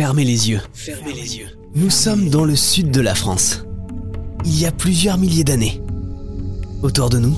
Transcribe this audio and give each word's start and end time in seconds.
Fermez 0.00 0.24
les 0.24 0.48
yeux. 0.48 0.62
Fermez 0.72 1.12
les 1.12 1.36
yeux. 1.36 1.48
Nous 1.74 1.90
sommes 1.90 2.30
dans 2.30 2.46
le 2.46 2.56
sud 2.56 2.90
de 2.90 3.02
la 3.02 3.14
France. 3.14 3.66
Il 4.46 4.58
y 4.58 4.64
a 4.64 4.72
plusieurs 4.72 5.18
milliers 5.18 5.44
d'années. 5.44 5.82
Autour 6.80 7.10
de 7.10 7.18
nous, 7.18 7.36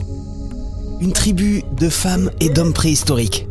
une 1.00 1.12
tribu 1.12 1.64
de 1.76 1.88
femmes 1.88 2.30
et 2.38 2.50
d'hommes 2.50 2.72
préhistoriques. 2.72 3.48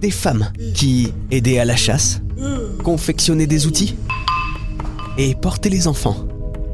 Des 0.00 0.10
femmes 0.10 0.50
qui 0.72 1.12
aidaient 1.30 1.58
à 1.58 1.66
la 1.66 1.76
chasse, 1.76 2.22
confectionnaient 2.82 3.46
des 3.46 3.66
outils 3.66 3.96
et 5.18 5.34
portaient 5.34 5.68
les 5.68 5.86
enfants. 5.86 6.26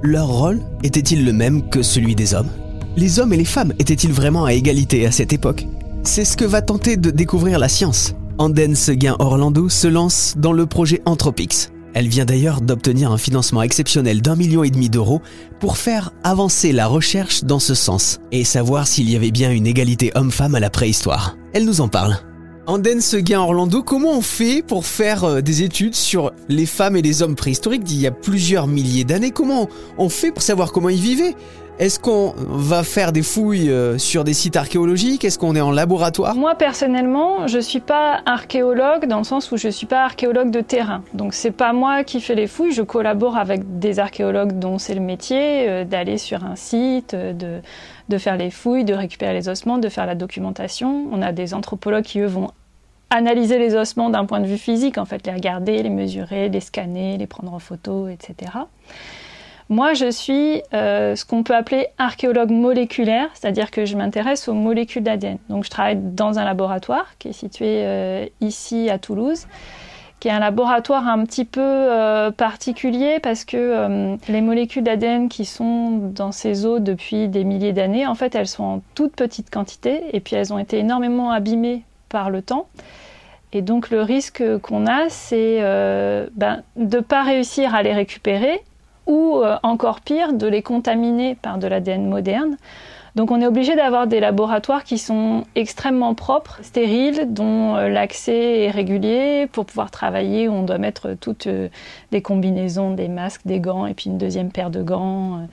Leur 0.03 0.29
rôle 0.29 0.61
était-il 0.85 1.25
le 1.25 1.33
même 1.33 1.69
que 1.69 1.83
celui 1.83 2.15
des 2.15 2.33
hommes? 2.33 2.51
Les 2.97 3.19
hommes 3.19 3.33
et 3.33 3.39
les 3.39 3.45
femmes 3.45 3.73
étaient-ils 3.81 4.13
vraiment 4.13 4.45
à 4.45 4.53
égalité 4.53 5.05
à 5.05 5.11
cette 5.11 5.33
époque? 5.33 5.67
C'est 6.05 6.25
ce 6.25 6.37
que 6.37 6.45
va 6.45 6.63
tenter 6.63 6.97
de 6.97 7.11
découvrir 7.11 7.59
la 7.59 7.69
science. 7.69 8.15
Anden 8.39 8.75
Seguin 8.75 9.17
Orlando 9.19 9.71
se 9.71 9.89
lance 9.89 10.35
dans 10.37 10.53
le 10.53 10.67
projet 10.67 11.01
Anthropix. 11.07 11.71
Elle 11.95 12.09
vient 12.09 12.27
d'ailleurs 12.27 12.61
d'obtenir 12.61 13.11
un 13.11 13.17
financement 13.17 13.63
exceptionnel 13.63 14.21
d'un 14.21 14.37
million 14.37 14.63
et 14.63 14.69
demi 14.69 14.91
d'euros 14.91 15.23
pour 15.59 15.79
faire 15.79 16.13
avancer 16.23 16.73
la 16.73 16.87
recherche 16.87 17.45
dans 17.45 17.61
ce 17.61 17.75
sens 17.75 18.21
et 18.33 18.45
savoir 18.45 18.87
s'il 18.87 19.09
y 19.09 19.17
avait 19.17 19.31
bien 19.31 19.51
une 19.51 19.67
égalité 19.67 20.13
homme-femme 20.15 20.55
à 20.55 20.61
la 20.61 20.69
préhistoire. 20.69 21.39
Elle 21.55 21.65
nous 21.65 21.81
en 21.81 21.89
parle. 21.89 22.19
Anden 22.67 23.01
Seguin 23.01 23.41
Orlando, 23.41 23.83
comment 23.83 24.19
on 24.19 24.21
fait 24.21 24.61
pour 24.61 24.85
faire 24.85 25.25
euh, 25.25 25.41
des 25.41 25.63
études 25.63 25.95
sur 25.95 26.33
les 26.49 26.67
femmes 26.67 26.97
et 26.97 27.03
les 27.03 27.23
hommes 27.23 27.37
préhistoriques 27.37 27.85
d'il 27.85 28.01
y 28.01 28.09
a 28.09 28.11
plusieurs 28.11 28.67
milliers 28.67 29.05
d'années? 29.05 29.31
Comment 29.31 29.69
on 29.99 30.09
fait 30.09 30.33
pour 30.33 30.43
savoir 30.43 30.73
comment 30.73 30.89
ils 30.89 31.01
vivaient? 31.01 31.37
Est-ce 31.79 32.01
qu'on 32.01 32.35
va 32.37 32.83
faire 32.83 33.13
des 33.13 33.23
fouilles 33.23 33.71
euh, 33.71 33.99
sur 33.99 34.25
des 34.25 34.33
sites 34.33 34.57
archéologiques? 34.57 35.25
Est-ce 35.25 35.39
qu'on 35.39 35.55
est 35.55 35.61
en 35.61 35.71
laboratoire? 35.71 36.35
Moi 36.35 36.55
personnellement, 36.55 37.47
je 37.47 37.59
suis 37.59 37.81
pas 37.81 38.21
archéologue 38.25 39.07
dans 39.07 39.19
le 39.19 39.25
sens 39.25 39.53
où 39.53 39.57
je 39.57 39.69
suis 39.69 39.87
pas 39.87 40.05
archéologue 40.05 40.51
de 40.51 40.61
terrain. 40.61 41.03
Donc 41.13 41.35
c'est 41.35 41.51
pas 41.51 41.73
moi 41.73 42.05
qui 42.05 42.21
fais 42.21 42.35
les 42.35 42.47
fouilles, 42.47 42.73
je 42.73 42.83
collabore 42.83 43.37
avec 43.37 43.79
des 43.79 43.99
archéologues 43.99 44.59
dont 44.59 44.79
c'est 44.79 44.95
le 44.95 45.01
métier 45.01 45.69
euh, 45.69 45.85
d'aller 45.85 46.19
sur 46.19 46.45
un 46.45 46.57
site, 46.57 47.15
euh, 47.15 47.33
de, 47.33 47.61
de 48.09 48.19
faire 48.19 48.37
les 48.37 48.51
fouilles, 48.51 48.85
de 48.85 48.95
récupérer 48.95 49.35
les 49.35 49.49
ossements, 49.49 49.79
de 49.79 49.89
faire 49.89 50.07
la 50.07 50.15
documentation. 50.15 51.07
On 51.13 51.21
a 51.21 51.33
des 51.33 51.53
anthropologues 51.53 52.05
qui 52.05 52.21
eux 52.21 52.27
vont 52.27 52.51
analyser 53.11 53.59
les 53.59 53.75
ossements 53.75 54.11
d'un 54.11 54.25
point 54.25 54.41
de 54.41 54.47
vue 54.47 54.59
physique, 54.59 54.99
en 54.99 55.05
fait, 55.05 55.27
les 55.27 55.33
regarder, 55.33 55.83
les 55.83 55.91
mesurer, 55.91 56.49
les 56.49 56.61
scanner, 56.61 57.17
les 57.19 57.27
prendre 57.27 57.53
en 57.53 57.59
photo, 57.59 58.09
etc. 58.09 58.51
Moi, 59.69 59.95
je 59.95 60.11
suis 60.11 60.63
euh, 60.75 61.17
ce 61.17 61.25
qu'on 61.25 61.43
peut 61.43 61.55
appeler 61.55 61.89
archéologue 61.99 62.51
moléculaire, 62.51 63.29
c'est-à-dire 63.35 63.73
que 63.73 63.85
je 63.85 63.97
m'intéresse 63.97 64.47
aux 64.47 64.55
molécules 64.55 65.03
d'ADN. 65.03 65.39
Donc, 65.49 65.65
je 65.65 65.71
travaille 65.71 65.97
dans 65.97 66.39
un 66.39 66.45
laboratoire 66.45 67.07
qui 67.19 67.29
est 67.29 67.33
situé 67.33 67.83
euh, 67.85 68.27
ici 68.41 68.89
à 68.91 69.01
Toulouse, 69.01 69.49
qui 70.21 70.29
est 70.29 70.31
un 70.31 70.39
laboratoire 70.39 71.09
un 71.09 71.25
petit 71.25 71.45
peu 71.45 71.61
euh, 71.61 72.31
particulier 72.31 73.19
parce 73.21 73.45
que 73.45 74.17
les 74.29 74.41
molécules 74.41 74.85
d'ADN 74.85 75.29
qui 75.29 75.45
sont 75.45 75.91
dans 76.15 76.31
ces 76.31 76.65
eaux 76.65 76.79
depuis 76.79 77.27
des 77.27 77.43
milliers 77.43 77.73
d'années, 77.73 78.07
en 78.07 78.15
fait, 78.15 78.37
elles 78.37 78.47
sont 78.47 78.65
en 78.65 78.83
toute 78.95 79.17
petite 79.17 79.51
quantité 79.51 80.05
et 80.13 80.21
puis 80.21 80.37
elles 80.37 80.53
ont 80.53 80.59
été 80.59 80.79
énormément 80.79 81.33
abîmées 81.33 81.83
par 82.09 82.31
le 82.31 82.41
temps. 82.41 82.69
Et 83.53 83.63
donc, 83.63 83.91
le 83.91 84.03
risque 84.03 84.45
qu'on 84.59 84.87
a, 84.87 85.09
c'est 85.09 85.59
ben, 85.61 86.63
de 86.77 86.99
ne 86.99 87.03
pas 87.03 87.25
réussir 87.25 87.75
à 87.75 87.83
les 87.83 87.93
récupérer 87.93 88.63
ou 89.07 89.39
euh, 89.39 89.57
encore 89.63 90.01
pire, 90.01 90.33
de 90.33 90.47
les 90.47 90.63
contaminer 90.63 91.37
par 91.37 91.59
de 91.59 91.67
l'ADN 91.67 92.07
moderne. 92.09 92.57
Donc 93.15 93.31
on 93.31 93.41
est 93.41 93.47
obligé 93.47 93.75
d'avoir 93.77 94.07
des 94.07 94.21
laboratoires 94.21 94.85
qui 94.85 94.99
sont 94.99 95.45
extrêmement 95.55 96.15
propres, 96.15 96.59
stériles, 96.63 97.33
dont 97.33 97.77
euh, 97.77 97.89
l'accès 97.89 98.65
est 98.65 98.71
régulier 98.71 99.47
pour 99.51 99.65
pouvoir 99.65 99.91
travailler. 99.91 100.49
On 100.49 100.65
doit 100.65 100.79
mettre 100.79 101.15
toutes 101.19 101.47
euh, 101.47 101.69
des 102.11 102.21
combinaisons, 102.21 102.91
des 102.93 103.09
masques, 103.09 103.43
des 103.47 103.61
gants 103.61 103.87
et 103.87 103.95
puis 103.95 104.11
une 104.11 104.19
deuxième 104.19 104.51
paire 104.51 104.71
de 104.71 104.83
gants, 104.83 105.47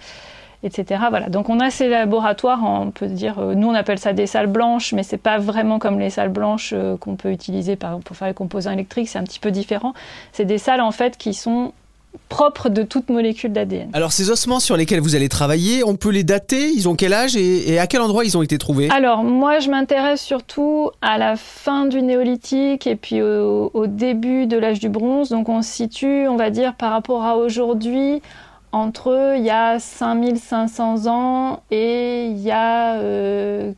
etc. 0.64 1.06
Voilà. 1.10 1.30
Donc 1.30 1.48
on 1.50 1.60
a 1.60 1.70
ces 1.70 1.88
laboratoires, 1.88 2.60
on 2.64 2.92
peut 2.92 3.08
dire, 3.08 3.40
nous 3.40 3.68
on 3.68 3.76
appelle 3.76 4.00
ça 4.00 4.12
des 4.12 4.28
salles 4.28 4.48
blanches, 4.48 4.92
mais 4.92 5.04
c'est 5.04 5.18
pas 5.18 5.38
vraiment 5.38 5.80
comme 5.80 6.00
les 6.00 6.10
salles 6.10 6.30
blanches 6.30 6.74
qu'on 7.00 7.16
peut 7.16 7.32
utiliser 7.32 7.78
pour 7.78 8.18
faire 8.18 8.28
les 8.28 8.34
composants 8.34 8.72
électriques. 8.72 9.08
C'est 9.08 9.20
un 9.20 9.24
petit 9.24 9.40
peu 9.40 9.52
différent. 9.52 9.94
C'est 10.34 10.46
des 10.46 10.58
salles 10.58 10.82
en 10.82 10.92
fait 10.92 11.18
qui 11.18 11.34
sont 11.34 11.72
propre 12.30 12.70
de 12.70 12.84
toute 12.84 13.10
molécule 13.10 13.52
d'ADN. 13.52 13.90
Alors 13.94 14.12
ces 14.12 14.30
ossements 14.30 14.60
sur 14.60 14.76
lesquels 14.76 15.00
vous 15.00 15.16
allez 15.16 15.30
travailler, 15.30 15.84
on 15.84 15.96
peut 15.96 16.10
les 16.10 16.24
dater? 16.24 16.70
Ils 16.70 16.90
ont 16.90 16.96
quel 16.96 17.14
âge 17.14 17.36
et, 17.36 17.80
à 17.80 17.88
quel 17.88 18.02
endroit 18.02 18.26
ils 18.26 18.38
ont 18.38 18.42
été 18.42 18.58
trouvés? 18.58 18.90
Alors 18.90 19.24
moi 19.24 19.60
je 19.60 19.70
m'intéresse 19.70 20.22
surtout 20.22 20.90
à 21.02 21.18
la 21.18 21.36
fin 21.36 21.86
du 21.86 22.02
néolithique 22.02 22.88
et 22.88 22.96
puis 22.96 23.22
au, 23.22 23.72
au 23.74 23.88
début 23.88 24.48
de 24.48 24.58
l'âge 24.58 24.80
du 24.80 24.90
bronze. 24.90 25.30
Donc 25.30 25.50
on 25.50 25.62
se 25.62 25.72
situe, 25.72 26.28
on 26.28 26.36
va 26.36 26.50
dire, 26.50 26.76
par 26.76 26.92
rapport 26.92 27.24
à 27.24 27.38
aujourd'hui, 27.38 28.22
entre 28.74 29.36
il 29.38 29.44
y 29.44 29.52
a 29.52 29.80
5500 29.80 31.06
ans 31.06 31.62
et 31.70 32.26
il 32.26 32.40
y 32.40 32.52
a 32.52 32.98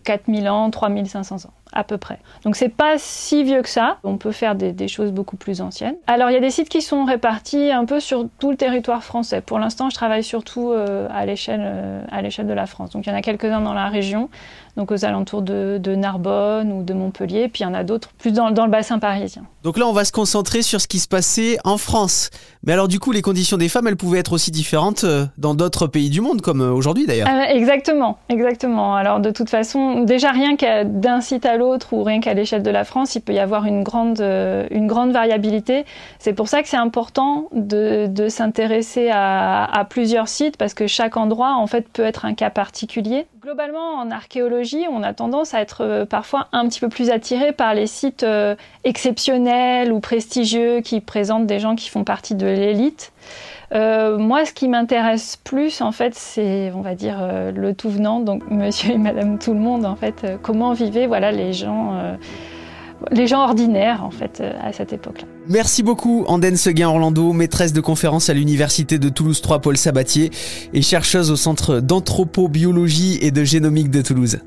4000 0.04 0.48
euh, 0.48 0.50
ans, 0.50 0.70
3500 0.72 1.36
ans 1.36 1.54
à 1.74 1.84
peu 1.84 1.98
près. 1.98 2.20
Donc 2.44 2.56
c'est 2.56 2.70
pas 2.70 2.96
si 2.98 3.44
vieux 3.44 3.62
que 3.62 3.70
ça. 3.70 3.98
On 4.04 4.18
peut 4.18 4.32
faire 4.32 4.56
des, 4.56 4.88
choses 4.88 5.12
beaucoup 5.12 5.36
plus 5.36 5.62
anciennes. 5.62 5.96
Alors 6.08 6.30
il 6.30 6.34
y 6.34 6.38
a 6.38 6.40
des 6.40 6.52
sites 6.52 6.70
qui 6.70 6.82
sont 6.82 7.06
répartis 7.06 7.72
un 7.72 7.86
peu 7.86 8.00
sur 8.00 8.28
tout 8.40 8.52
le 8.52 8.58
territoire 8.58 9.04
français. 9.04 9.42
Pour 9.42 9.60
l'instant, 9.60 9.90
je 9.90 9.96
travaille 9.96 10.24
surtout 10.24 10.72
euh, 10.72 11.08
à 11.12 11.26
l'échelle 11.26 11.64
euh, 11.64 12.02
à 12.12 12.22
l'échelle 12.22 12.48
de 12.48 12.54
la 12.54 12.66
France. 12.66 12.92
Donc 12.92 13.06
il 13.06 13.10
y 13.10 13.12
en 13.12 13.16
a 13.16 13.22
quelques-uns 13.22 13.62
dans 13.62 13.74
la 13.74 13.90
région, 13.90 14.30
donc 14.78 14.92
aux 14.92 15.06
alentours 15.06 15.42
de, 15.42 15.96
Narbonne 15.96 16.72
ou 16.72 16.84
de 16.84 16.94
Montpellier. 16.94 17.48
Puis 17.48 17.62
il 17.62 17.64
y 17.64 17.68
en 17.68 17.74
a 17.74 17.84
d'autres 17.84 18.10
plus 18.18 18.32
dans, 18.32 18.52
dans 18.52 18.66
le 18.66 18.72
bassin 18.72 19.00
parisien. 19.00 19.44
Donc 19.64 19.78
là, 19.78 19.88
on 19.88 19.94
va 19.94 20.06
se 20.06 20.12
concentrer 20.12 20.62
sur 20.62 20.80
ce 20.80 20.88
qui 20.88 21.00
se 21.00 21.08
passait 21.08 21.58
en 21.64 21.78
France. 21.78 22.30
Mais 22.64 22.74
alors 22.74 22.88
du 22.88 23.00
coup, 23.00 23.12
les 23.12 23.22
conditions 23.22 23.58
des 23.58 23.70
femmes, 23.70 23.88
elles 23.88 23.98
pouvaient 23.98 24.20
être 24.20 24.34
aussi 24.34 24.52
différentes 24.52 25.04
euh, 25.04 25.26
dans 25.38 25.56
d'autres 25.56 25.88
pays 25.88 26.10
du 26.10 26.22
monde, 26.22 26.42
comme 26.42 26.62
aujourd'hui 26.62 27.06
d'ailleurs. 27.08 27.28
exactement, 27.50 28.20
exactement. 28.30 28.96
Alors 28.96 29.20
de 29.20 29.32
toute 29.32 29.50
façon, 29.50 30.04
déjà 30.04 30.32
rien 30.32 30.56
qu'à 30.56 30.84
d'un 30.84 31.22
site 31.22 31.46
à 31.46 31.55
l'autre 31.58 31.94
ou 31.94 32.04
rien 32.04 32.20
qu'à 32.20 32.34
l'échelle 32.34 32.64
de 32.64 32.70
la 32.70 32.84
France, 32.84 33.16
il 33.16 33.22
peut 33.22 33.34
y 33.34 33.40
avoir 33.40 33.66
une 33.66 33.84
grande, 33.84 34.20
euh, 34.22 34.66
une 34.72 34.88
grande 34.88 35.12
variabilité. 35.12 35.86
C'est 36.20 36.34
pour 36.34 36.48
ça 36.48 36.62
que 36.62 36.68
c'est 36.68 36.78
important 36.78 37.50
de, 37.54 38.08
de 38.08 38.30
s'intéresser 38.30 39.10
à, 39.12 39.66
à, 39.66 39.86
plusieurs 39.86 40.28
sites 40.28 40.58
parce 40.58 40.74
que 40.74 40.88
chaque 40.88 41.18
endroit 41.18 41.56
en 41.56 41.68
fait 41.68 41.88
peut 41.90 42.04
être 42.04 42.26
un 42.26 42.34
cas 42.34 42.50
particulier. 42.50 43.28
Globalement, 43.42 43.96
en 43.96 44.12
archéologie, 44.12 44.86
on 44.90 45.04
a 45.04 45.14
tendance 45.14 45.54
à 45.54 45.62
être 45.62 45.82
euh, 45.82 46.06
parfois 46.06 46.48
un 46.52 46.68
petit 46.68 46.80
peu 46.80 46.90
plus 46.90 47.10
attiré 47.10 47.52
par 47.52 47.74
les 47.74 47.88
sites 47.88 48.24
euh, 48.24 48.56
exceptionnels 48.84 49.92
ou 49.92 50.00
prestigieux 50.00 50.82
qui 50.82 51.00
présentent 51.00 51.46
des 51.46 51.60
gens 51.60 51.76
qui 51.76 51.90
font 51.90 52.04
partie 52.04 52.36
de 52.36 52.48
l'élite. 52.48 53.12
Euh, 53.74 54.18
moi, 54.18 54.46
ce 54.46 54.54
qui 54.54 54.68
m'intéresse 54.68 55.38
plus, 55.44 55.82
en 55.82 55.92
fait, 55.92 56.14
c'est, 56.16 56.72
on 56.76 56.82
va 56.82 56.96
dire, 56.96 57.18
euh, 57.20 57.52
le 57.52 57.74
tout 57.74 57.90
venant, 57.90 58.20
donc 58.20 58.44
monsieur 58.50 58.92
et 58.92 58.98
madame 58.98 59.40
tout 59.40 59.54
le 59.54 59.60
monde, 59.60 59.86
en 59.86 59.96
fait, 59.96 60.24
euh, 60.24 60.38
comment 60.42 60.74
vivaient 60.74 61.08
voilà, 61.08 61.32
les 61.32 61.54
gens. 61.54 61.94
les 63.12 63.28
gens 63.28 63.44
ordinaires, 63.44 64.04
en 64.04 64.12
fait, 64.12 64.42
à 64.64 64.72
cette 64.72 64.94
époque-là. 64.94 65.28
Merci 65.48 65.84
beaucoup, 65.84 66.24
Anden 66.28 66.56
Seguin 66.56 66.90
Orlando, 66.90 67.34
maîtresse 67.34 67.74
de 67.74 67.82
conférence 67.82 68.30
à 68.30 68.34
l'Université 68.34 68.98
de 68.98 69.10
Toulouse 69.10 69.42
3 69.42 69.60
Paul 69.60 69.78
Sabatier 69.78 70.32
et 70.74 70.82
chercheuse 70.82 71.30
au 71.30 71.36
Centre 71.36 71.80
d'anthropobiologie 71.82 73.20
et 73.22 73.32
de 73.32 73.44
génomique 73.44 73.90
de 73.90 74.02
Toulouse. 74.02 74.40